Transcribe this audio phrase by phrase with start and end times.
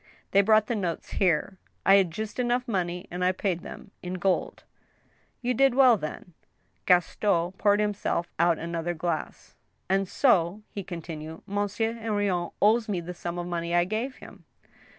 [0.31, 1.59] They brought the notes here.
[1.85, 4.63] I had just enough money, and I paid them, in gold."
[5.43, 6.33] "You did well, then."
[6.87, 9.53] Gaston poured himself out another glass."
[9.91, 14.45] And so," he continued," Monsieur Henrion owes me the sum of money I gave him